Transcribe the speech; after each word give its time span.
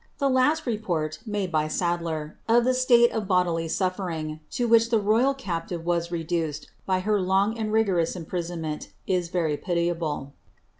The 0.17 0.31
last 0.31 0.65
report, 0.65 1.19
made 1.27 1.51
by 1.51 1.67
Sadler, 1.67 2.39
of 2.47 2.63
the 2.63 2.73
state 2.73 3.11
of 3.11 3.27
bodily 3.27 3.67
snflering, 3.67 4.39
to 4.49 4.67
which 4.67 4.89
the 4.89 4.97
royal 4.99 5.35
captive 5.35 5.85
was 5.85 6.11
reduced 6.11 6.71
by 6.87 7.01
her 7.01 7.21
long 7.21 7.55
and 7.59 7.71
rigoroQS 7.71 8.15
imprisonment, 8.15 8.93
is 9.05 9.29
very 9.29 9.57
pitiable. 9.57 10.33